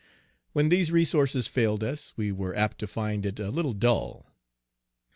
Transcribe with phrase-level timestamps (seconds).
[0.53, 4.33] When these resources failed us, we were apt to find it a little dull.